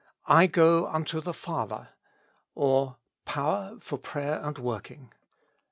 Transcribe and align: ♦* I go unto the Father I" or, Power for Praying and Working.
♦* 0.01 0.03
I 0.25 0.47
go 0.47 0.87
unto 0.87 1.21
the 1.21 1.31
Father 1.31 1.89
I" 1.89 1.89
or, 2.55 2.97
Power 3.25 3.77
for 3.83 3.99
Praying 3.99 4.43
and 4.43 4.57
Working. 4.57 5.13